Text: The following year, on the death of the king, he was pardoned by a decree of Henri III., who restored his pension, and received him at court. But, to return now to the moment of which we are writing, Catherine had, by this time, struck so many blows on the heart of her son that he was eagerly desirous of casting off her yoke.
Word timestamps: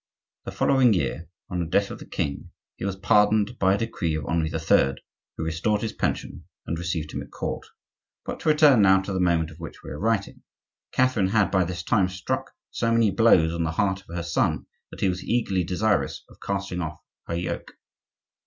The 0.45 0.51
following 0.51 0.95
year, 0.95 1.29
on 1.47 1.59
the 1.59 1.67
death 1.67 1.91
of 1.91 1.99
the 1.99 2.07
king, 2.07 2.49
he 2.75 2.85
was 2.85 2.95
pardoned 2.95 3.59
by 3.59 3.75
a 3.75 3.77
decree 3.77 4.15
of 4.15 4.25
Henri 4.25 4.49
III., 4.51 4.95
who 5.37 5.43
restored 5.43 5.81
his 5.83 5.93
pension, 5.93 6.45
and 6.65 6.79
received 6.79 7.11
him 7.13 7.21
at 7.21 7.29
court. 7.29 7.67
But, 8.25 8.39
to 8.39 8.49
return 8.49 8.81
now 8.81 9.01
to 9.03 9.13
the 9.13 9.19
moment 9.19 9.51
of 9.51 9.59
which 9.59 9.83
we 9.83 9.91
are 9.91 9.99
writing, 9.99 10.41
Catherine 10.91 11.27
had, 11.27 11.51
by 11.51 11.65
this 11.65 11.83
time, 11.83 12.09
struck 12.09 12.49
so 12.71 12.91
many 12.91 13.11
blows 13.11 13.53
on 13.53 13.61
the 13.63 13.73
heart 13.73 14.01
of 14.09 14.15
her 14.15 14.23
son 14.23 14.65
that 14.89 15.01
he 15.01 15.07
was 15.07 15.23
eagerly 15.23 15.63
desirous 15.63 16.23
of 16.29 16.41
casting 16.43 16.81
off 16.81 16.99
her 17.27 17.35
yoke. 17.35 17.73